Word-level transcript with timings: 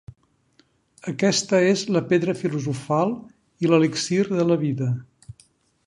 Aquesta 1.11 1.59
és 1.73 1.83
la 1.97 2.03
Pedra 2.13 2.35
filosofal 2.41 3.15
i 3.67 3.73
l'Elixir 3.73 4.23
de 4.33 4.49
la 4.55 4.59
vida. 4.65 4.91